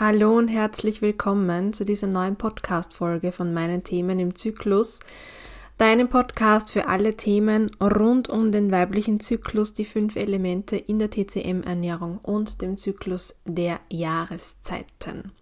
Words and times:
Hallo 0.00 0.38
und 0.38 0.46
herzlich 0.46 1.02
willkommen 1.02 1.72
zu 1.72 1.84
dieser 1.84 2.06
neuen 2.06 2.36
Podcast-Folge 2.36 3.32
von 3.32 3.52
meinen 3.52 3.82
Themen 3.82 4.20
im 4.20 4.36
Zyklus. 4.36 5.00
Deinem 5.76 6.08
Podcast 6.08 6.70
für 6.70 6.86
alle 6.86 7.16
Themen 7.16 7.72
rund 7.80 8.28
um 8.28 8.52
den 8.52 8.70
weiblichen 8.70 9.18
Zyklus, 9.18 9.72
die 9.72 9.84
fünf 9.84 10.14
Elemente 10.14 10.76
in 10.76 11.00
der 11.00 11.10
TCM-Ernährung 11.10 12.18
und 12.18 12.62
dem 12.62 12.76
Zyklus 12.76 13.40
der 13.44 13.80
Jahreszeiten. 13.90 15.32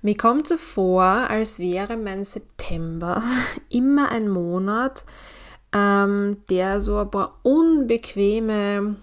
Mir 0.00 0.16
kommt 0.16 0.46
so 0.46 0.58
vor, 0.58 1.02
als 1.02 1.58
wäre 1.58 1.96
mein 1.96 2.22
September 2.22 3.20
immer 3.68 4.10
ein 4.12 4.28
Monat, 4.28 5.04
ähm, 5.74 6.36
der 6.50 6.80
so 6.80 6.98
ein 6.98 7.10
paar 7.10 7.40
unbequeme 7.42 8.94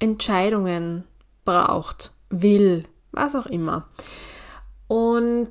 Entscheidungen 0.00 1.04
braucht, 1.44 2.10
will, 2.30 2.88
was 3.16 3.34
auch 3.34 3.46
immer. 3.46 3.88
Und 4.86 5.50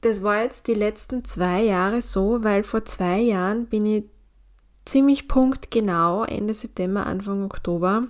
das 0.00 0.22
war 0.22 0.42
jetzt 0.42 0.66
die 0.66 0.74
letzten 0.74 1.24
zwei 1.24 1.62
Jahre 1.62 2.00
so, 2.00 2.42
weil 2.42 2.62
vor 2.62 2.84
zwei 2.84 3.20
Jahren 3.20 3.66
bin 3.66 3.84
ich 3.84 4.04
ziemlich 4.86 5.28
punktgenau 5.28 6.24
Ende 6.24 6.54
September, 6.54 7.04
Anfang 7.06 7.44
Oktober 7.44 8.04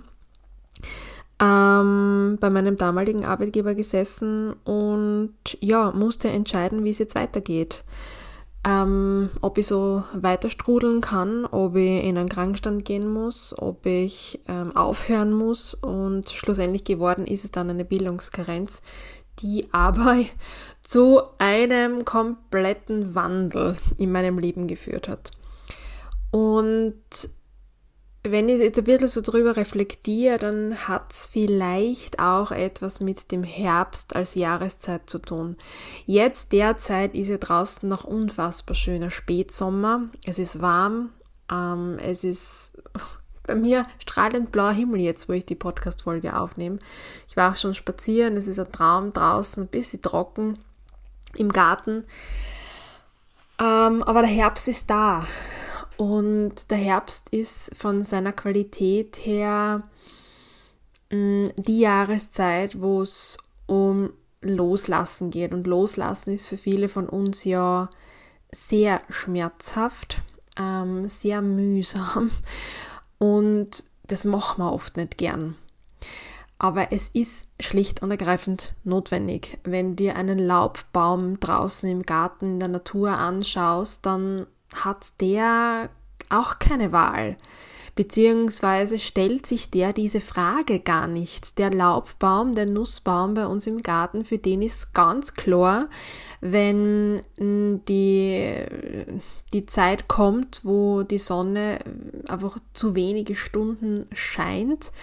ähm, 1.41 2.37
bei 2.39 2.49
meinem 2.49 2.77
damaligen 2.77 3.25
Arbeitgeber 3.25 3.73
gesessen 3.73 4.53
und 4.63 5.33
ja, 5.59 5.91
musste 5.91 6.29
entscheiden, 6.29 6.83
wie 6.83 6.91
es 6.91 6.99
jetzt 6.99 7.15
weitergeht. 7.15 7.83
Ähm, 8.63 9.31
ob 9.41 9.57
ich 9.57 9.65
so 9.65 10.03
weiter 10.13 10.49
strudeln 10.49 11.01
kann, 11.01 11.45
ob 11.45 11.75
ich 11.75 12.03
in 12.03 12.17
einen 12.17 12.29
Krankenstand 12.29 12.85
gehen 12.85 13.11
muss, 13.11 13.55
ob 13.57 13.87
ich 13.87 14.39
ähm, 14.47 14.75
aufhören 14.75 15.33
muss 15.33 15.73
und 15.73 16.29
schlussendlich 16.29 16.83
geworden 16.83 17.25
ist 17.25 17.43
es 17.43 17.49
dann 17.49 17.71
eine 17.71 17.85
Bildungskarenz, 17.85 18.83
die 19.39 19.67
aber 19.71 20.19
zu 20.81 21.21
einem 21.39 22.05
kompletten 22.05 23.15
Wandel 23.15 23.77
in 23.97 24.11
meinem 24.11 24.37
Leben 24.37 24.67
geführt 24.67 25.07
hat. 25.07 25.31
Und 26.29 27.01
wenn 28.23 28.49
ich 28.49 28.59
jetzt 28.59 28.77
ein 28.77 28.83
bisschen 28.83 29.07
so 29.07 29.21
drüber 29.21 29.57
reflektiere, 29.57 30.37
dann 30.37 30.87
hat 30.87 31.11
es 31.11 31.25
vielleicht 31.25 32.19
auch 32.19 32.51
etwas 32.51 32.99
mit 32.99 33.31
dem 33.31 33.43
Herbst 33.43 34.15
als 34.15 34.35
Jahreszeit 34.35 35.09
zu 35.09 35.17
tun. 35.17 35.57
Jetzt 36.05 36.51
derzeit 36.51 37.15
ist 37.15 37.29
ja 37.29 37.37
draußen 37.37 37.89
noch 37.89 38.03
unfassbar 38.03 38.75
schöner 38.75 39.09
Spätsommer. 39.09 40.03
Es 40.23 40.37
ist 40.37 40.61
warm, 40.61 41.09
ähm, 41.51 41.97
es 41.99 42.23
ist 42.23 42.77
bei 43.47 43.55
mir 43.55 43.87
strahlend 43.97 44.51
blauer 44.51 44.73
Himmel 44.73 44.99
jetzt, 44.99 45.27
wo 45.27 45.33
ich 45.33 45.45
die 45.47 45.55
Podcast-Folge 45.55 46.39
aufnehme. 46.39 46.77
Ich 47.27 47.35
war 47.35 47.51
auch 47.51 47.57
schon 47.57 47.73
spazieren, 47.73 48.37
es 48.37 48.47
ist 48.47 48.59
ein 48.59 48.71
Traum 48.71 49.13
draußen, 49.13 49.63
ein 49.63 49.69
bisschen 49.69 50.03
trocken 50.03 50.59
im 51.35 51.51
Garten. 51.51 52.03
Ähm, 53.59 54.03
aber 54.03 54.21
der 54.21 54.29
Herbst 54.29 54.67
ist 54.67 54.91
da. 54.91 55.25
Und 56.01 56.71
der 56.71 56.79
Herbst 56.79 57.29
ist 57.29 57.75
von 57.77 58.03
seiner 58.03 58.33
Qualität 58.33 59.17
her 59.23 59.83
mm, 61.11 61.49
die 61.57 61.81
Jahreszeit, 61.81 62.81
wo 62.81 63.03
es 63.03 63.37
um 63.67 64.11
Loslassen 64.41 65.29
geht. 65.29 65.53
Und 65.53 65.67
Loslassen 65.67 66.33
ist 66.33 66.47
für 66.47 66.57
viele 66.57 66.89
von 66.89 67.07
uns 67.07 67.43
ja 67.43 67.91
sehr 68.51 69.03
schmerzhaft, 69.09 70.23
ähm, 70.59 71.07
sehr 71.07 71.43
mühsam. 71.43 72.31
Und 73.19 73.83
das 74.07 74.25
machen 74.25 74.63
wir 74.63 74.73
oft 74.73 74.97
nicht 74.97 75.19
gern. 75.19 75.55
Aber 76.57 76.91
es 76.91 77.09
ist 77.09 77.47
schlicht 77.59 78.01
und 78.01 78.09
ergreifend 78.09 78.73
notwendig. 78.83 79.59
Wenn 79.63 79.95
dir 79.95 80.15
einen 80.15 80.39
Laubbaum 80.39 81.39
draußen 81.39 81.87
im 81.87 82.01
Garten 82.01 82.53
in 82.53 82.59
der 82.59 82.69
Natur 82.69 83.11
anschaust, 83.11 84.03
dann 84.07 84.47
hat 84.73 85.19
der 85.21 85.89
auch 86.29 86.59
keine 86.59 86.91
Wahl. 86.91 87.37
Beziehungsweise 87.93 88.99
stellt 88.99 89.45
sich 89.45 89.69
der 89.69 89.91
diese 89.91 90.21
Frage 90.21 90.79
gar 90.79 91.07
nicht. 91.07 91.57
Der 91.57 91.71
Laubbaum, 91.71 92.55
der 92.55 92.65
Nussbaum 92.65 93.33
bei 93.33 93.45
uns 93.45 93.67
im 93.67 93.83
Garten, 93.83 94.23
für 94.23 94.37
den 94.37 94.61
ist 94.61 94.93
ganz 94.93 95.33
klar, 95.33 95.89
wenn 96.39 97.21
die, 97.37 98.65
die 99.51 99.65
Zeit 99.65 100.07
kommt, 100.07 100.61
wo 100.63 101.03
die 101.03 101.17
Sonne 101.17 101.79
einfach 102.27 102.57
zu 102.73 102.95
wenige 102.95 103.35
Stunden 103.35 104.07
scheint, 104.13 104.93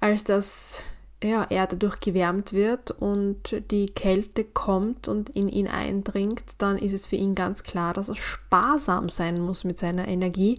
als 0.00 0.24
dass 0.24 0.86
ja, 1.24 1.46
er 1.48 1.66
dadurch 1.66 2.00
gewärmt 2.00 2.52
wird 2.52 2.90
und 2.90 3.62
die 3.70 3.86
Kälte 3.86 4.44
kommt 4.44 5.08
und 5.08 5.30
in 5.30 5.48
ihn 5.48 5.68
eindringt, 5.68 6.42
dann 6.58 6.78
ist 6.78 6.92
es 6.92 7.06
für 7.06 7.16
ihn 7.16 7.34
ganz 7.34 7.62
klar, 7.62 7.92
dass 7.94 8.08
er 8.08 8.14
sparsam 8.14 9.08
sein 9.08 9.40
muss 9.40 9.64
mit 9.64 9.78
seiner 9.78 10.08
Energie, 10.08 10.58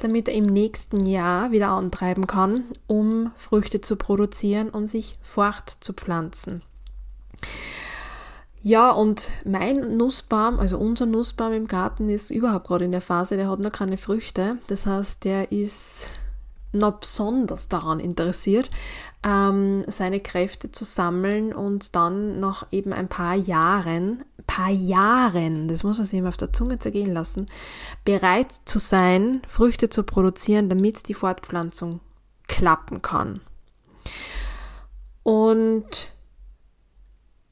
damit 0.00 0.28
er 0.28 0.34
im 0.34 0.46
nächsten 0.46 1.06
Jahr 1.06 1.50
wieder 1.50 1.68
antreiben 1.68 2.26
kann, 2.26 2.64
um 2.86 3.32
Früchte 3.36 3.80
zu 3.80 3.96
produzieren 3.96 4.70
und 4.70 4.86
sich 4.86 5.18
fortzupflanzen. 5.22 6.62
Ja, 8.66 8.92
und 8.92 9.30
mein 9.44 9.98
Nussbaum, 9.98 10.58
also 10.58 10.78
unser 10.78 11.04
Nussbaum 11.04 11.52
im 11.52 11.68
Garten 11.68 12.08
ist 12.08 12.30
überhaupt 12.30 12.66
gerade 12.66 12.86
in 12.86 12.92
der 12.92 13.02
Phase, 13.02 13.36
der 13.36 13.50
hat 13.50 13.60
noch 13.60 13.72
keine 13.72 13.98
Früchte. 13.98 14.56
Das 14.68 14.86
heißt, 14.86 15.24
der 15.24 15.52
ist 15.52 16.12
noch 16.74 17.00
besonders 17.00 17.68
daran 17.68 18.00
interessiert, 18.00 18.70
ähm, 19.24 19.84
seine 19.86 20.20
Kräfte 20.20 20.70
zu 20.70 20.84
sammeln 20.84 21.52
und 21.52 21.94
dann 21.96 22.40
nach 22.40 22.66
eben 22.70 22.92
ein 22.92 23.08
paar 23.08 23.34
Jahren, 23.34 24.24
paar 24.46 24.70
Jahren, 24.70 25.68
das 25.68 25.84
muss 25.84 25.96
man 25.96 26.06
sich 26.06 26.18
immer 26.18 26.28
auf 26.28 26.36
der 26.36 26.52
Zunge 26.52 26.78
zergehen 26.78 27.12
lassen, 27.12 27.46
bereit 28.04 28.52
zu 28.64 28.78
sein, 28.78 29.40
Früchte 29.48 29.88
zu 29.88 30.02
produzieren, 30.02 30.68
damit 30.68 31.08
die 31.08 31.14
Fortpflanzung 31.14 32.00
klappen 32.46 33.00
kann. 33.00 33.40
Und 35.22 36.10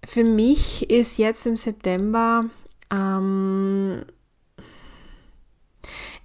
für 0.05 0.25
mich 0.25 0.91
ist 0.91 1.17
jetzt 1.17 1.47
im 1.47 1.57
September 1.57 2.45
ähm, 2.91 4.05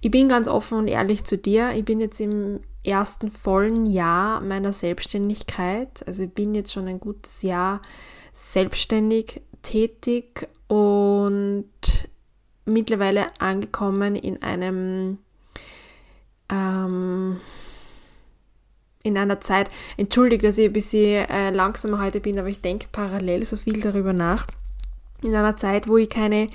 ich 0.00 0.10
bin 0.10 0.28
ganz 0.28 0.46
offen 0.46 0.78
und 0.78 0.88
ehrlich 0.88 1.24
zu 1.24 1.36
dir. 1.36 1.72
Ich 1.72 1.84
bin 1.84 2.00
jetzt 2.00 2.20
im 2.20 2.60
ersten 2.84 3.30
vollen 3.30 3.86
Jahr 3.86 4.40
meiner 4.40 4.72
Selbstständigkeit. 4.72 6.06
Also 6.06 6.24
ich 6.24 6.30
bin 6.30 6.54
jetzt 6.54 6.72
schon 6.72 6.88
ein 6.88 7.00
gutes 7.00 7.42
Jahr 7.42 7.82
selbstständig 8.32 9.42
tätig 9.62 10.48
und 10.68 11.68
mittlerweile 12.64 13.26
angekommen 13.40 14.14
in 14.14 14.42
einem 14.42 15.18
ähm, 16.50 17.40
in 19.02 19.16
einer 19.16 19.40
Zeit, 19.40 19.70
entschuldigt, 19.96 20.44
dass 20.44 20.58
ich 20.58 20.66
ein 20.66 20.72
bisschen 20.72 21.28
äh, 21.28 21.50
langsamer 21.50 22.00
heute 22.00 22.20
bin, 22.20 22.38
aber 22.38 22.48
ich 22.48 22.60
denke 22.60 22.88
parallel 22.90 23.44
so 23.44 23.56
viel 23.56 23.80
darüber 23.80 24.12
nach 24.12 24.46
in 25.22 25.34
einer 25.34 25.56
Zeit, 25.56 25.88
wo 25.88 25.96
ich 25.96 26.08
keine 26.08 26.48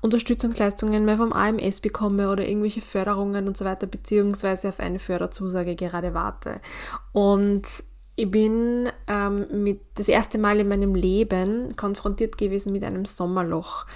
Unterstützungsleistungen 0.00 1.04
mehr 1.04 1.16
vom 1.16 1.32
AMS 1.32 1.80
bekomme 1.80 2.30
oder 2.30 2.46
irgendwelche 2.46 2.82
Förderungen 2.82 3.48
und 3.48 3.56
so 3.56 3.64
weiter, 3.64 3.86
beziehungsweise 3.86 4.68
auf 4.68 4.80
eine 4.80 4.98
Förderzusage 4.98 5.74
gerade 5.74 6.14
warte. 6.14 6.60
Und 7.12 7.66
ich 8.16 8.30
bin 8.30 8.90
ähm, 9.06 9.46
mit 9.64 9.80
das 9.94 10.08
erste 10.08 10.38
Mal 10.38 10.60
in 10.60 10.68
meinem 10.68 10.94
Leben 10.94 11.74
konfrontiert 11.76 12.36
gewesen 12.36 12.72
mit 12.72 12.84
einem 12.84 13.06
Sommerloch. 13.06 13.86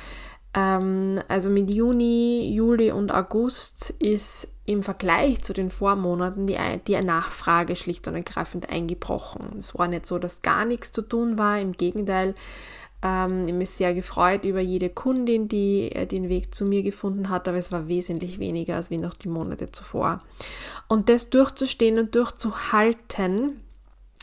Ähm, 0.54 1.20
also 1.28 1.50
mit 1.50 1.70
Juni, 1.70 2.50
Juli 2.54 2.90
und 2.90 3.12
August 3.12 3.90
ist 3.98 4.48
im 4.64 4.82
Vergleich 4.82 5.42
zu 5.42 5.52
den 5.52 5.70
Vormonaten 5.70 6.46
die, 6.46 6.56
die 6.86 6.98
Nachfrage 7.02 7.76
schlicht 7.76 8.08
und 8.08 8.14
ergreifend 8.14 8.70
eingebrochen. 8.70 9.58
Es 9.58 9.76
war 9.76 9.88
nicht 9.88 10.06
so, 10.06 10.18
dass 10.18 10.40
gar 10.40 10.64
nichts 10.64 10.90
zu 10.90 11.02
tun 11.02 11.36
war. 11.36 11.60
Im 11.60 11.72
Gegenteil, 11.72 12.34
ähm, 13.04 13.42
ich 13.42 13.48
habe 13.48 13.58
mich 13.58 13.70
sehr 13.70 13.94
gefreut 13.94 14.44
über 14.44 14.60
jede 14.60 14.88
Kundin, 14.88 15.46
die 15.46 15.92
äh, 15.92 16.06
den 16.06 16.28
Weg 16.30 16.54
zu 16.54 16.64
mir 16.64 16.82
gefunden 16.82 17.28
hat, 17.28 17.46
aber 17.46 17.58
es 17.58 17.70
war 17.70 17.86
wesentlich 17.86 18.38
weniger 18.38 18.76
als 18.76 18.90
wie 18.90 18.96
noch 18.96 19.14
die 19.14 19.28
Monate 19.28 19.70
zuvor. 19.70 20.22
Und 20.88 21.08
das 21.10 21.28
durchzustehen 21.28 21.98
und 21.98 22.14
durchzuhalten 22.14 23.60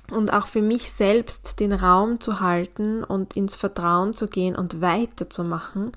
und 0.10 0.34
auch 0.34 0.48
für 0.48 0.62
mich 0.62 0.92
selbst 0.92 1.60
den 1.60 1.72
Raum 1.72 2.20
zu 2.20 2.40
halten 2.40 3.04
und 3.04 3.38
ins 3.38 3.56
Vertrauen 3.56 4.14
zu 4.14 4.28
gehen 4.28 4.56
und 4.56 4.82
weiterzumachen, 4.82 5.92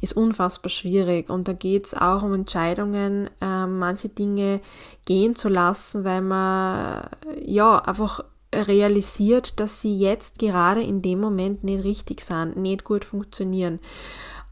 ist 0.00 0.16
unfassbar 0.16 0.70
schwierig. 0.70 1.28
Und 1.28 1.48
da 1.48 1.52
geht 1.52 1.86
es 1.86 1.94
auch 1.94 2.22
um 2.22 2.34
Entscheidungen, 2.34 3.28
äh, 3.40 3.66
manche 3.66 4.08
Dinge 4.08 4.60
gehen 5.06 5.34
zu 5.34 5.48
lassen, 5.48 6.04
weil 6.04 6.22
man 6.22 7.08
ja 7.44 7.78
einfach 7.78 8.24
realisiert, 8.54 9.60
dass 9.60 9.80
sie 9.80 9.98
jetzt 9.98 10.38
gerade 10.38 10.82
in 10.82 11.02
dem 11.02 11.20
Moment 11.20 11.64
nicht 11.64 11.84
richtig 11.84 12.22
sind, 12.22 12.56
nicht 12.56 12.84
gut 12.84 13.04
funktionieren. 13.04 13.80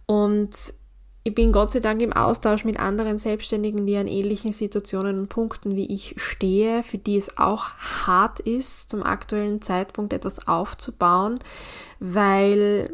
Und 0.06 0.75
ich 1.25 1.34
bin 1.34 1.50
Gott 1.50 1.72
sei 1.72 1.81
Dank 1.81 2.00
im 2.02 2.12
Austausch 2.12 2.64
mit 2.64 2.78
anderen 2.78 3.19
Selbstständigen, 3.19 3.84
die 3.84 3.96
an 3.96 4.06
ähnlichen 4.06 4.52
Situationen 4.52 5.19
und 5.19 5.28
Punkten 5.28 5.75
wie 5.75 5.93
ich 5.93 6.14
stehe, 6.19 6.84
für 6.84 6.98
die 6.98 7.16
es 7.16 7.37
auch 7.37 7.70
hart 8.06 8.38
ist, 8.38 8.90
zum 8.90 9.02
aktuellen 9.02 9.60
Zeitpunkt 9.60 10.12
etwas 10.12 10.46
aufzubauen, 10.46 11.40
weil 11.99 12.92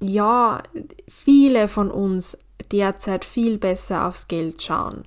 ja, 0.00 0.62
viele 1.06 1.68
von 1.68 1.92
uns 1.92 2.38
derzeit 2.72 3.24
viel 3.24 3.58
besser 3.58 4.06
aufs 4.06 4.26
Geld 4.26 4.62
schauen. 4.62 5.04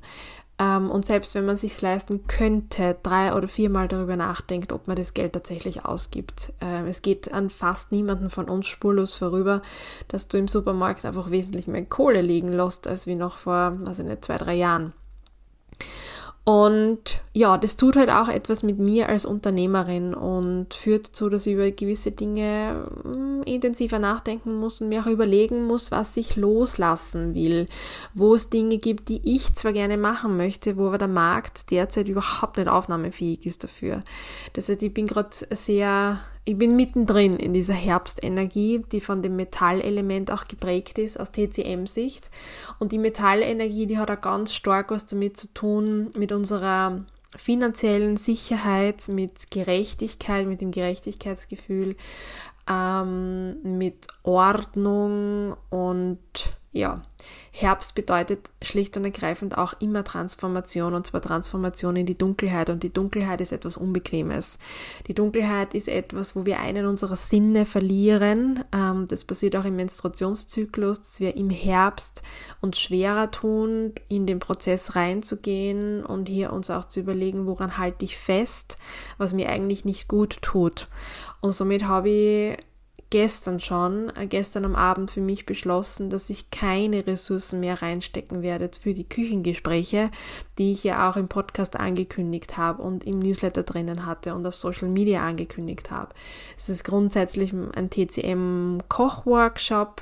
Ähm, 0.60 0.90
und 0.90 1.06
selbst 1.06 1.34
wenn 1.36 1.46
man 1.46 1.58
sich 1.58 1.82
leisten 1.82 2.28
könnte, 2.28 2.96
drei 3.02 3.34
oder 3.34 3.48
viermal 3.48 3.88
darüber 3.88 4.16
nachdenkt, 4.16 4.72
ob 4.72 4.88
man 4.88 4.96
das 4.96 5.14
Geld 5.14 5.34
tatsächlich 5.34 5.86
ausgibt. 5.86 6.54
Ähm, 6.62 6.86
es 6.86 7.02
geht 7.02 7.34
an 7.34 7.50
fast 7.50 7.92
niemanden 7.92 8.30
von 8.30 8.50
uns 8.50 8.68
spurlos 8.68 9.16
vorüber, 9.16 9.62
dass 10.08 10.28
du 10.28 10.38
im 10.38 10.48
Supermarkt 10.48 11.06
einfach 11.06 11.32
wesentlich 11.32 11.68
mehr 11.68 11.86
Kohle 11.86 12.22
liegen 12.22 12.52
lässt, 12.52 12.88
als 12.88 13.08
wie 13.08 13.16
noch 13.16 13.38
vor, 13.38 13.78
also 13.88 14.04
nicht 14.04 14.24
zwei, 14.26 14.38
drei 14.38 14.56
Jahren. 14.56 14.94
Und 16.46 17.22
ja, 17.32 17.58
das 17.58 17.78
tut 17.78 17.96
halt 17.96 18.10
auch 18.10 18.28
etwas 18.28 18.64
mit 18.64 18.78
mir 18.78 19.08
als 19.08 19.26
Unternehmerin 19.26 20.14
und 20.14 20.74
führt 20.74 21.08
dazu, 21.08 21.30
dass 21.30 21.48
ich 21.48 21.54
über 21.54 21.72
gewisse 21.72 22.12
Dinge 22.12 22.86
hm, 23.02 23.44
intensiver 23.44 23.98
nachdenken 23.98 24.56
muss 24.56 24.82
und 24.82 24.90
mir 24.90 25.02
auch 25.02 25.08
überlegen 25.08 25.66
muss, 25.66 25.90
was 25.92 26.18
ich 26.18 26.36
loslassen 26.36 27.34
will, 27.34 27.66
wo 28.14 28.36
es 28.36 28.50
Dinge 28.50 28.78
gibt, 28.78 29.08
die 29.08 29.22
ich 29.24 29.54
zwar 29.54 29.72
gerne 29.72 29.98
machen 29.98 30.36
möchte, 30.36 30.76
wo 30.76 30.88
aber 30.88 30.98
der 30.98 31.08
Markt 31.08 31.72
derzeit 31.72 32.10
überhaupt 32.10 32.58
nicht 32.58 32.68
aufnahmefähig 32.68 33.46
ist 33.46 33.64
dafür. 33.64 34.02
Das 34.52 34.68
heißt, 34.68 34.84
ich 34.84 34.94
bin 34.94 35.08
gerade 35.08 35.30
sehr 35.52 36.20
ich 36.46 36.58
bin 36.58 36.76
mittendrin 36.76 37.38
in 37.38 37.54
dieser 37.54 37.74
Herbstenergie, 37.74 38.84
die 38.92 39.00
von 39.00 39.22
dem 39.22 39.36
Metallelement 39.36 40.30
auch 40.30 40.46
geprägt 40.46 40.98
ist 40.98 41.18
aus 41.20 41.32
TCM-Sicht. 41.32 42.30
Und 42.80 42.92
die 42.92 42.98
Metallenergie, 42.98 43.88
die 43.88 43.98
hat 43.98 44.12
auch 44.12 44.20
ganz 44.20 44.54
stark 44.54 44.92
was 44.92 45.06
damit 45.06 45.38
zu 45.38 45.48
tun, 45.54 46.12
mit 46.18 46.32
unserer 46.34 47.06
finanziellen 47.36 48.18
Sicherheit, 48.18 49.08
mit 49.08 49.52
Gerechtigkeit, 49.52 50.46
mit 50.46 50.60
dem 50.62 50.72
Gerechtigkeitsgefühl, 50.72 51.96
ähm, 52.70 53.78
mit 53.78 54.08
Ordnung 54.24 55.56
und 55.70 56.20
ja, 56.74 57.04
Herbst 57.52 57.94
bedeutet 57.94 58.50
schlicht 58.64 58.98
und 58.98 59.06
ergreifend 59.06 59.60
auch 59.60 59.76
immer 59.80 60.04
Transformation 60.04 60.96
und 60.96 61.06
zwar 61.06 61.22
Transformation 61.22 61.96
in 61.96 62.08
die 62.08 62.18
Dunkelheit 62.18 62.72
und 62.72 62.82
die 62.82 62.92
Dunkelheit 62.92 63.42
ist 63.42 63.52
etwas 63.52 63.78
Unbequemes. 63.78 64.58
Die 65.06 65.14
Dunkelheit 65.14 65.76
ist 65.76 65.88
etwas, 65.88 66.36
wo 66.36 66.48
wir 66.48 66.60
einen 66.60 66.88
unserer 66.88 67.16
Sinne 67.16 67.68
verlieren. 67.68 68.64
Ähm, 68.74 69.08
das 69.08 69.24
passiert 69.24 69.56
auch 69.56 69.66
im 69.66 69.76
Menstruationszyklus, 69.76 71.02
dass 71.02 71.20
wir 71.20 71.36
im 71.36 71.52
Herbst 71.52 72.24
uns 72.60 72.80
schwerer 72.80 73.30
tun, 73.30 73.94
in 74.08 74.26
den 74.26 74.40
Prozess 74.40 74.96
reinzugehen 74.96 76.04
und 76.04 76.28
hier 76.28 76.52
uns 76.52 76.72
auch 76.72 76.86
zu 76.86 77.02
überlegen, 77.02 77.46
woran 77.46 77.78
halte 77.78 78.04
ich 78.04 78.18
fest, 78.18 78.80
was 79.20 79.34
mir 79.34 79.50
eigentlich 79.50 79.86
nicht 79.86 80.08
gut 80.08 80.42
tut. 80.42 80.88
Und 81.40 81.52
somit 81.52 81.84
habe 81.84 82.10
ich 82.10 82.58
gestern 83.14 83.60
schon, 83.60 84.12
äh, 84.16 84.26
gestern 84.26 84.66
am 84.66 84.76
Abend 84.76 85.12
für 85.12 85.22
mich 85.22 85.46
beschlossen, 85.46 86.10
dass 86.10 86.32
ich 86.32 86.50
keine 86.50 87.06
Ressourcen 87.06 87.60
mehr 87.60 87.80
reinstecken 87.80 88.42
werde 88.42 88.72
für 88.82 88.96
die 88.96 89.08
Küchengespräche, 89.08 90.10
die 90.58 90.72
ich 90.72 90.84
ja 90.84 91.08
auch 91.08 91.16
im 91.16 91.28
Podcast 91.28 91.80
angekündigt 91.80 92.58
habe 92.58 92.82
und 92.82 93.04
im 93.04 93.20
Newsletter 93.20 93.62
drinnen 93.62 94.08
hatte 94.08 94.34
und 94.34 94.48
auf 94.48 94.56
Social 94.56 94.88
Media 94.88 95.22
angekündigt 95.22 95.92
habe. 95.92 96.12
Es 96.58 96.70
ist 96.70 96.86
grundsätzlich 96.86 97.54
ein 97.54 97.92
TCM-Kochworkshop, 97.92 100.02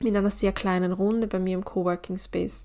mit 0.00 0.16
einer 0.16 0.30
sehr 0.30 0.52
kleinen 0.52 0.92
Runde 0.92 1.26
bei 1.26 1.38
mir 1.38 1.52
im 1.54 1.66
Coworking 1.66 2.18
Space. 2.18 2.64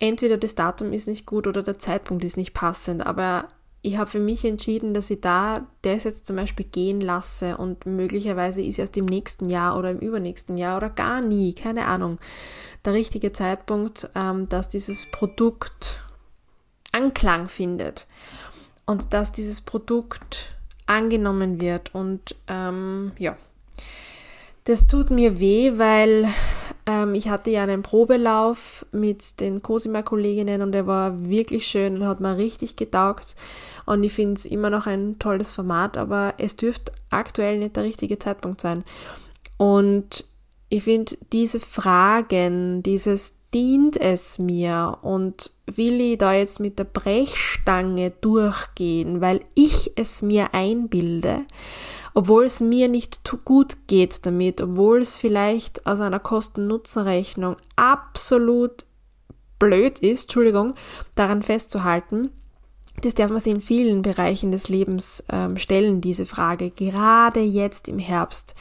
Entweder 0.00 0.38
das 0.38 0.56
Datum 0.56 0.92
ist 0.92 1.06
nicht 1.06 1.24
gut 1.24 1.46
oder 1.46 1.62
der 1.62 1.78
Zeitpunkt 1.78 2.24
ist 2.24 2.36
nicht 2.36 2.52
passend, 2.52 3.06
aber 3.06 3.46
ich 3.84 3.98
habe 3.98 4.10
für 4.10 4.18
mich 4.18 4.46
entschieden, 4.46 4.94
dass 4.94 5.10
ich 5.10 5.20
da 5.20 5.66
das 5.82 6.04
jetzt 6.04 6.26
zum 6.26 6.36
Beispiel 6.36 6.64
gehen 6.64 7.02
lasse 7.02 7.58
und 7.58 7.84
möglicherweise 7.84 8.62
ist 8.62 8.78
erst 8.78 8.96
im 8.96 9.04
nächsten 9.04 9.50
Jahr 9.50 9.78
oder 9.78 9.90
im 9.90 9.98
übernächsten 9.98 10.56
Jahr 10.56 10.78
oder 10.78 10.88
gar 10.88 11.20
nie, 11.20 11.52
keine 11.52 11.84
Ahnung, 11.84 12.18
der 12.86 12.94
richtige 12.94 13.32
Zeitpunkt, 13.32 14.08
ähm, 14.14 14.48
dass 14.48 14.70
dieses 14.70 15.04
Produkt 15.10 16.00
Anklang 16.92 17.46
findet 17.46 18.06
und 18.86 19.12
dass 19.12 19.32
dieses 19.32 19.60
Produkt 19.60 20.56
angenommen 20.86 21.60
wird 21.60 21.94
und 21.94 22.36
ähm, 22.48 23.12
ja, 23.18 23.36
das 24.64 24.86
tut 24.86 25.10
mir 25.10 25.40
weh, 25.40 25.72
weil 25.76 26.26
ähm, 26.86 27.14
ich 27.14 27.28
hatte 27.28 27.50
ja 27.50 27.62
einen 27.62 27.82
Probelauf 27.82 28.84
mit 28.92 29.40
den 29.40 29.62
Cosima-Kolleginnen 29.62 30.62
und 30.62 30.72
der 30.72 30.86
war 30.86 31.28
wirklich 31.28 31.66
schön 31.66 31.96
und 31.96 32.06
hat 32.06 32.20
mir 32.20 32.36
richtig 32.36 32.76
getaugt. 32.76 33.36
Und 33.86 34.02
ich 34.04 34.12
finde 34.12 34.34
es 34.34 34.44
immer 34.44 34.70
noch 34.70 34.86
ein 34.86 35.18
tolles 35.18 35.52
Format, 35.52 35.96
aber 35.96 36.34
es 36.38 36.56
dürfte 36.56 36.92
aktuell 37.10 37.58
nicht 37.58 37.76
der 37.76 37.84
richtige 37.84 38.18
Zeitpunkt 38.18 38.60
sein. 38.60 38.84
Und 39.56 40.24
ich 40.68 40.84
finde 40.84 41.16
diese 41.32 41.60
Fragen, 41.60 42.82
dieses 42.82 43.34
dient 43.54 43.96
es 43.96 44.40
mir 44.40 44.98
und 45.02 45.52
will 45.66 46.00
ich 46.00 46.18
da 46.18 46.34
jetzt 46.34 46.58
mit 46.58 46.78
der 46.78 46.84
Brechstange 46.84 48.10
durchgehen, 48.20 49.20
weil 49.20 49.42
ich 49.54 49.92
es 49.94 50.22
mir 50.22 50.52
einbilde, 50.52 51.44
obwohl 52.14 52.44
es 52.44 52.60
mir 52.60 52.88
nicht 52.88 53.20
gut 53.44 53.76
geht 53.88 54.24
damit, 54.24 54.60
obwohl 54.60 55.00
es 55.00 55.18
vielleicht 55.18 55.86
aus 55.86 56.00
einer 56.00 56.20
Kosten-Nutzen-Rechnung 56.20 57.56
absolut 57.76 58.86
blöd 59.58 59.98
ist, 59.98 60.24
Entschuldigung, 60.24 60.74
daran 61.16 61.42
festzuhalten, 61.42 62.30
das 63.02 63.14
darf 63.14 63.30
man 63.30 63.40
sich 63.40 63.52
in 63.52 63.60
vielen 63.60 64.02
Bereichen 64.02 64.52
des 64.52 64.68
Lebens 64.68 65.24
ähm, 65.28 65.56
stellen, 65.56 66.00
diese 66.00 66.26
Frage, 66.26 66.70
gerade 66.70 67.40
jetzt 67.40 67.88
im 67.88 67.98
Herbst. 67.98 68.54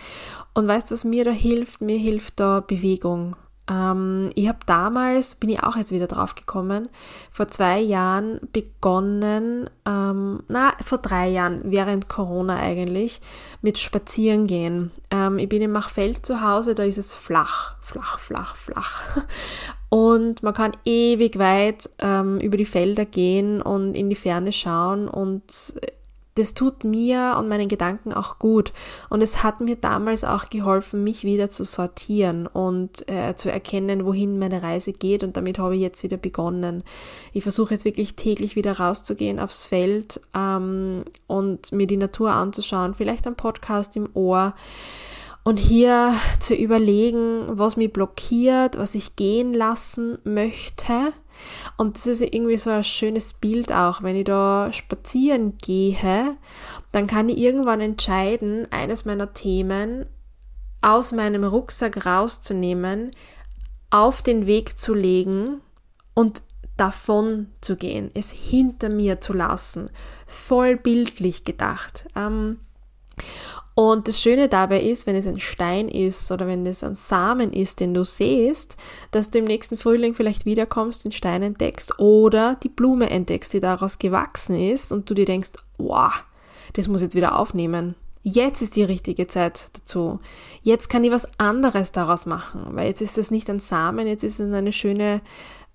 Und 0.55 0.67
weißt 0.67 0.89
du, 0.89 0.93
was 0.93 1.03
mir 1.03 1.23
da 1.23 1.31
hilft? 1.31 1.81
Mir 1.81 1.99
hilft 1.99 2.39
da 2.39 2.59
Bewegung. 2.59 3.35
Ähm, 3.69 4.31
ich 4.35 4.47
habe 4.47 4.59
damals, 4.65 5.35
bin 5.35 5.49
ich 5.49 5.63
auch 5.63 5.77
jetzt 5.77 5.91
wieder 5.91 6.07
drauf 6.07 6.35
gekommen, 6.35 6.89
vor 7.31 7.49
zwei 7.49 7.79
Jahren 7.79 8.39
begonnen, 8.51 9.69
ähm, 9.85 10.43
na, 10.49 10.73
vor 10.83 10.97
drei 10.97 11.29
Jahren, 11.29 11.61
während 11.63 12.09
Corona 12.09 12.57
eigentlich, 12.57 13.21
mit 13.61 13.77
Spazierengehen. 13.77 14.91
Ähm, 15.11 15.39
ich 15.39 15.47
bin 15.47 15.61
in 15.61 15.71
Machfeld 15.71 16.25
zu 16.25 16.41
Hause, 16.41 16.75
da 16.75 16.83
ist 16.83 16.97
es 16.97 17.13
flach, 17.13 17.75
flach, 17.81 18.19
flach, 18.19 18.55
flach. 18.55 19.01
Und 19.89 20.41
man 20.41 20.55
kann 20.55 20.71
ewig 20.85 21.37
weit 21.37 21.87
ähm, 21.99 22.39
über 22.39 22.57
die 22.57 22.65
Felder 22.65 23.05
gehen 23.05 23.61
und 23.61 23.93
in 23.93 24.09
die 24.09 24.15
Ferne 24.15 24.51
schauen 24.51 25.07
und 25.07 25.75
das 26.35 26.55
tut 26.55 26.83
mir 26.83 27.35
und 27.37 27.47
meinen 27.47 27.67
Gedanken 27.67 28.13
auch 28.13 28.39
gut. 28.39 28.71
Und 29.09 29.21
es 29.21 29.43
hat 29.43 29.61
mir 29.61 29.75
damals 29.75 30.23
auch 30.23 30.49
geholfen, 30.49 31.03
mich 31.03 31.23
wieder 31.23 31.49
zu 31.49 31.63
sortieren 31.63 32.47
und 32.47 33.07
äh, 33.07 33.35
zu 33.35 33.51
erkennen, 33.51 34.05
wohin 34.05 34.39
meine 34.39 34.63
Reise 34.63 34.93
geht. 34.93 35.23
Und 35.23 35.37
damit 35.37 35.59
habe 35.59 35.75
ich 35.75 35.81
jetzt 35.81 36.03
wieder 36.03 36.17
begonnen. 36.17 36.83
Ich 37.33 37.43
versuche 37.43 37.75
jetzt 37.75 37.85
wirklich 37.85 38.15
täglich 38.15 38.55
wieder 38.55 38.79
rauszugehen 38.79 39.39
aufs 39.39 39.65
Feld 39.65 40.21
ähm, 40.35 41.03
und 41.27 41.71
mir 41.71 41.87
die 41.87 41.97
Natur 41.97 42.31
anzuschauen, 42.31 42.93
vielleicht 42.93 43.27
ein 43.27 43.35
Podcast 43.35 43.95
im 43.95 44.09
Ohr. 44.13 44.55
Und 45.45 45.57
hier 45.57 46.13
zu 46.39 46.55
überlegen, 46.55 47.43
was 47.47 47.75
mich 47.75 47.91
blockiert, 47.91 48.77
was 48.77 48.95
ich 48.95 49.17
gehen 49.17 49.53
lassen 49.53 50.17
möchte 50.23 51.13
und 51.77 51.97
das 51.97 52.07
ist 52.07 52.21
irgendwie 52.21 52.57
so 52.57 52.69
ein 52.69 52.83
schönes 52.83 53.33
Bild 53.33 53.71
auch. 53.71 54.03
Wenn 54.03 54.15
ich 54.15 54.25
da 54.25 54.71
spazieren 54.71 55.57
gehe, 55.57 56.37
dann 56.91 57.07
kann 57.07 57.29
ich 57.29 57.37
irgendwann 57.37 57.81
entscheiden, 57.81 58.67
eines 58.71 59.05
meiner 59.05 59.33
Themen 59.33 60.05
aus 60.81 61.11
meinem 61.11 61.43
Rucksack 61.43 62.05
rauszunehmen, 62.05 63.11
auf 63.89 64.21
den 64.21 64.45
Weg 64.45 64.77
zu 64.77 64.93
legen 64.93 65.61
und 66.13 66.43
davon 66.77 67.47
zu 67.61 67.75
gehen, 67.75 68.09
es 68.13 68.31
hinter 68.31 68.89
mir 68.89 69.21
zu 69.21 69.33
lassen. 69.33 69.89
Voll 70.25 70.75
bildlich 70.75 71.45
gedacht. 71.45 72.07
Ähm, 72.15 72.59
und 73.75 74.07
das 74.07 74.21
Schöne 74.21 74.49
dabei 74.49 74.81
ist, 74.81 75.07
wenn 75.07 75.15
es 75.15 75.25
ein 75.25 75.39
Stein 75.39 75.89
ist 75.89 76.31
oder 76.31 76.45
wenn 76.45 76.65
es 76.65 76.83
ein 76.83 76.93
Samen 76.93 77.51
ist, 77.53 77.79
den 77.79 77.93
du 77.93 78.03
siehst, 78.03 78.77
dass 79.09 79.31
du 79.31 79.39
im 79.39 79.45
nächsten 79.45 79.77
Frühling 79.77 80.13
vielleicht 80.13 80.45
wiederkommst, 80.45 81.05
den 81.05 81.11
Stein 81.11 81.41
entdeckst 81.41 81.97
oder 81.99 82.55
die 82.61 82.69
Blume 82.69 83.09
entdeckst, 83.09 83.51
die 83.51 83.59
daraus 83.59 83.97
gewachsen 83.97 84.59
ist 84.59 84.91
und 84.91 85.09
du 85.09 85.15
dir 85.15 85.25
denkst, 85.25 85.51
wow, 85.79 86.11
das 86.73 86.87
muss 86.87 87.01
jetzt 87.01 87.15
wieder 87.15 87.37
aufnehmen. 87.37 87.95
Jetzt 88.21 88.61
ist 88.61 88.75
die 88.75 88.83
richtige 88.83 89.27
Zeit 89.27 89.69
dazu. 89.73 90.19
Jetzt 90.61 90.89
kann 90.89 91.03
ich 91.03 91.11
was 91.11 91.27
anderes 91.39 91.91
daraus 91.91 92.25
machen, 92.25 92.67
weil 92.69 92.87
jetzt 92.87 93.01
ist 93.01 93.17
es 93.17 93.31
nicht 93.31 93.49
ein 93.49 93.59
Samen, 93.59 94.07
jetzt 94.07 94.23
ist 94.23 94.39
es 94.39 94.53
eine 94.53 94.71
schöne 94.71 95.21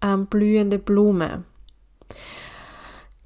ähm, 0.01 0.27
blühende 0.27 0.79
Blume. 0.79 1.43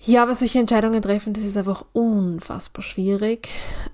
Ja, 0.05 0.25
aber 0.25 0.35
solche 0.35 0.59
Entscheidungen 0.59 1.01
treffen, 1.01 1.33
das 1.33 1.45
ist 1.45 1.57
einfach 1.57 1.85
unfassbar 1.93 2.83
schwierig. 2.83 3.49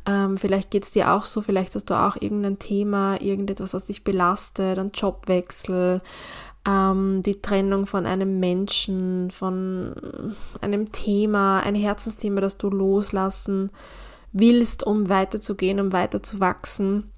Ähm, 0.06 0.38
vielleicht 0.38 0.70
geht's 0.70 0.92
dir 0.92 1.12
auch 1.12 1.26
so, 1.26 1.42
vielleicht 1.42 1.74
hast 1.74 1.90
du 1.90 1.94
auch 1.94 2.16
irgendein 2.18 2.58
Thema, 2.58 3.20
irgendetwas, 3.20 3.74
was 3.74 3.84
dich 3.84 4.04
belastet, 4.04 4.78
ein 4.78 4.90
Jobwechsel, 4.94 6.00
ähm, 6.66 7.22
die 7.22 7.42
Trennung 7.42 7.84
von 7.84 8.06
einem 8.06 8.40
Menschen, 8.40 9.30
von 9.30 10.34
einem 10.62 10.92
Thema, 10.92 11.60
ein 11.60 11.74
Herzensthema, 11.74 12.40
das 12.40 12.56
du 12.56 12.70
loslassen 12.70 13.70
willst, 14.32 14.84
um 14.84 15.10
weiterzugehen, 15.10 15.78
um 15.78 15.92
weiter 15.92 16.22
zu 16.22 16.40
wachsen. 16.40 17.12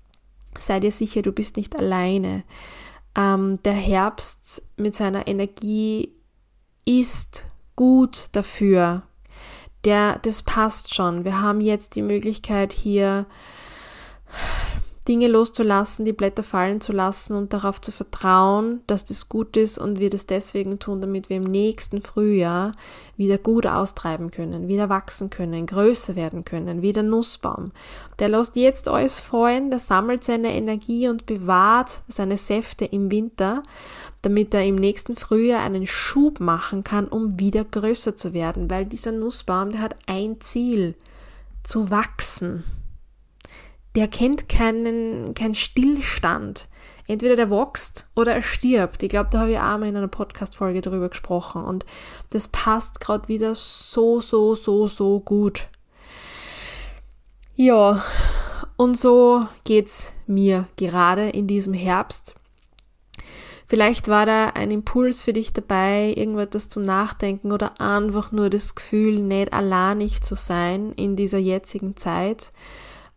sei 0.59 0.80
dir 0.80 0.90
sicher, 0.90 1.23
du 1.23 1.30
bist 1.30 1.56
nicht 1.56 1.78
alleine. 1.78 2.42
Ähm, 3.16 3.62
der 3.62 3.73
Herbst 3.75 4.64
mit 4.76 4.97
seiner 4.97 5.28
Energie 5.28 6.12
ist 6.85 7.47
gut 7.80 8.26
dafür. 8.32 9.04
Der, 9.87 10.18
das 10.18 10.42
passt 10.42 10.94
schon. 10.94 11.25
Wir 11.25 11.40
haben 11.40 11.62
jetzt 11.62 11.96
die 11.96 12.02
Möglichkeit 12.02 12.75
hier 12.75 13.25
Dinge 15.11 15.26
loszulassen, 15.26 16.05
die 16.05 16.12
Blätter 16.12 16.45
fallen 16.45 16.81
zu 16.81 16.93
lassen 16.93 17.35
und 17.35 17.52
darauf 17.52 17.81
zu 17.81 17.90
vertrauen, 17.90 18.81
dass 18.87 19.05
das 19.05 19.29
gut 19.29 19.57
ist 19.57 19.76
und 19.76 19.99
wir 19.99 20.09
das 20.09 20.26
deswegen 20.26 20.79
tun, 20.79 21.00
damit 21.00 21.29
wir 21.29 21.38
im 21.38 21.50
nächsten 21.50 22.00
Frühjahr 22.00 22.71
wieder 23.17 23.37
gut 23.37 23.67
austreiben 23.67 24.31
können, 24.31 24.69
wieder 24.69 24.88
wachsen 24.88 25.29
können, 25.29 25.67
größer 25.67 26.14
werden 26.14 26.45
können, 26.45 26.81
wie 26.81 26.93
der 26.93 27.02
Nussbaum. 27.02 27.73
Der 28.21 28.29
lässt 28.29 28.55
jetzt 28.55 28.87
alles 28.87 29.19
fallen, 29.19 29.71
der 29.71 29.81
sammelt 29.81 30.23
seine 30.23 30.55
Energie 30.55 31.09
und 31.09 31.26
bewahrt 31.26 32.02
seine 32.07 32.37
Säfte 32.37 32.85
im 32.85 33.11
Winter, 33.11 33.64
damit 34.23 34.55
er 34.55 34.64
im 34.64 34.76
nächsten 34.76 35.17
Frühjahr 35.17 35.61
einen 35.61 35.88
Schub 35.88 36.38
machen 36.38 36.85
kann, 36.85 37.09
um 37.09 37.37
wieder 37.40 37.64
größer 37.64 38.14
zu 38.14 38.33
werden, 38.33 38.71
weil 38.71 38.87
dieser 38.87 39.11
Nussbaum, 39.11 39.73
der 39.73 39.81
hat 39.81 39.97
ein 40.07 40.40
Ziel, 40.40 40.95
zu 41.64 41.90
wachsen 41.90 42.62
der 43.97 44.09
kennt 44.09 44.49
keinen, 44.49 45.35
keinen 45.35 45.54
Stillstand. 45.54 46.68
Entweder 47.06 47.35
der 47.35 47.50
wächst 47.50 48.09
oder 48.14 48.35
er 48.35 48.42
stirbt. 48.42 49.02
Ich 49.02 49.09
glaube, 49.09 49.30
da 49.32 49.40
habe 49.40 49.50
ich 49.50 49.59
auch 49.59 49.78
mal 49.78 49.88
in 49.88 49.97
einer 49.97 50.06
Podcast-Folge 50.06 50.80
darüber 50.80 51.09
gesprochen. 51.09 51.64
Und 51.64 51.85
das 52.30 52.47
passt 52.47 53.00
gerade 53.00 53.26
wieder 53.26 53.56
so, 53.56 54.20
so, 54.20 54.54
so, 54.54 54.87
so 54.87 55.18
gut. 55.18 55.66
Ja, 57.56 58.04
und 58.76 58.97
so 58.97 59.47
geht's 59.64 60.12
mir 60.26 60.68
gerade 60.76 61.30
in 61.30 61.49
diesem 61.49 61.75
Herbst. 61.75 62.37
Vielleicht 63.66 64.09
war 64.09 64.25
da 64.25 64.47
ein 64.50 64.70
Impuls 64.70 65.23
für 65.23 65.32
dich 65.32 65.52
dabei, 65.52 66.14
irgendetwas 66.16 66.68
zum 66.68 66.82
Nachdenken 66.82 67.52
oder 67.52 67.80
einfach 67.80 68.32
nur 68.32 68.50
das 68.50 68.75
Gefühl, 68.75 69.23
nicht 69.23 69.52
alleinig 69.52 70.23
zu 70.23 70.35
sein 70.35 70.92
in 70.92 71.14
dieser 71.14 71.38
jetzigen 71.38 71.97
Zeit 71.97 72.50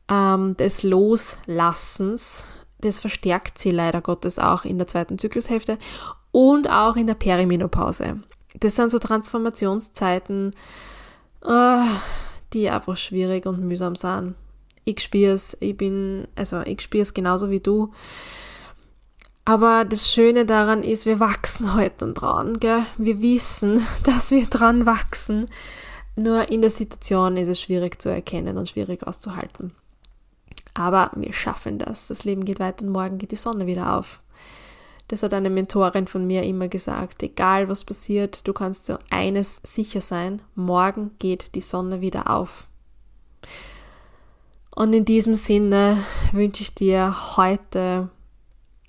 ähm, 0.10 0.56
des 0.58 0.84
Loslassens. 0.84 2.46
Das 2.80 3.00
verstärkt 3.00 3.58
sie 3.58 3.72
leider 3.72 4.02
Gottes 4.02 4.40
auch 4.40 4.66
in 4.66 4.78
der 4.78 4.88
zweiten 4.88 5.18
Zyklushälfte 5.18 5.78
und 6.32 6.70
auch 6.70 6.96
in 6.96 7.08
der 7.08 7.14
Perimenopause. 7.14 8.20
Das 8.60 8.76
sind 8.76 8.92
so 8.92 9.00
Transformationszeiten, 9.00 10.52
äh, 11.46 11.84
die 12.52 12.70
einfach 12.70 12.98
schwierig 12.98 13.46
und 13.46 13.62
mühsam 13.62 13.96
sind. 13.96 14.36
Ich 14.86 15.00
spüre 15.00 15.34
es, 15.34 15.56
ich 15.60 15.78
bin, 15.78 16.28
also 16.36 16.62
ich 16.62 16.82
spüre 16.82 17.04
es 17.04 17.14
genauso 17.14 17.50
wie 17.50 17.62
du. 17.62 17.92
Aber 19.46 19.86
das 19.86 20.12
Schöne 20.12 20.46
daran 20.46 20.84
ist, 20.84 21.06
wir 21.06 21.20
wachsen 21.20 21.74
heute 21.74 22.14
dran, 22.14 22.60
gell? 22.60 22.86
Wir 22.98 23.22
wissen, 23.22 23.86
dass 24.04 24.32
wir 24.32 24.46
dran 24.48 24.86
wachsen. 24.86 25.48
Nur 26.16 26.50
in 26.50 26.62
der 26.62 26.70
Situation 26.70 27.38
ist 27.38 27.50
es 27.50 27.60
schwierig 27.60 28.02
zu 28.02 28.10
erkennen 28.10 28.58
und 28.58 28.70
schwierig 28.70 29.06
auszuhalten. 29.06 29.74
Aber 30.74 31.12
wir 31.16 31.34
schaffen 31.34 31.78
das. 31.78 32.08
Das 32.08 32.24
Leben 32.24 32.46
geht 32.46 32.60
weiter 32.60 32.86
und 32.86 32.92
morgen 32.92 33.18
geht 33.18 33.32
die 33.32 33.38
Sonne 33.38 33.68
wieder 33.68 33.98
auf. 33.98 34.22
Das 35.08 35.22
hat 35.22 35.34
eine 35.34 35.50
Mentorin 35.50 36.08
von 36.08 36.26
mir 36.26 36.44
immer 36.44 36.68
gesagt. 36.68 37.22
Egal 37.22 37.70
was 37.70 37.84
passiert, 37.84 38.48
du 38.48 38.54
kannst 38.54 38.86
so 38.86 38.98
eines 39.10 39.62
sicher 39.64 40.02
sein. 40.02 40.42
Morgen 40.56 41.12
geht 41.20 41.54
die 41.56 41.62
Sonne 41.62 42.02
wieder 42.02 42.30
auf. 42.30 42.68
Und 44.76 44.94
in 44.94 45.06
diesem 45.06 45.36
Sinne 45.36 45.98
wünsche 46.32 46.64
ich 46.64 46.74
dir 46.74 47.38
heute 47.38 48.10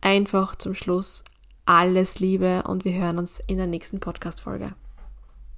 einfach 0.00 0.55
zum 0.55 0.75
Schluss 0.75 1.25
alles 1.67 2.21
Liebe 2.21 2.62
und 2.67 2.85
wir 2.85 2.93
hören 2.95 3.19
uns 3.19 3.41
in 3.47 3.59
der 3.59 3.67
nächsten 3.67 4.00
Podcast-Folge. 4.00 4.75